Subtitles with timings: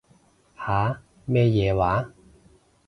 [0.57, 0.99] 吓？
[1.25, 2.09] 咩嘢話？